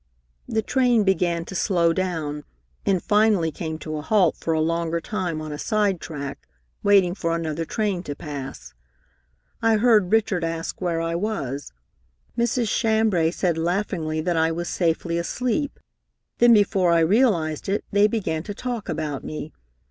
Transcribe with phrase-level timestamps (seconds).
[0.47, 2.43] "The train began to slow down,
[2.87, 6.47] and finally came to a halt for a longer time on a sidetrack,
[6.81, 8.73] waiting for another train to pass.
[9.61, 11.71] I heard Richard ask where I was.
[12.35, 12.67] Mrs.
[12.75, 15.79] Chambray said laughingly that I was safely asleep.
[16.39, 19.53] Then, before I realized it, they began to talk about me.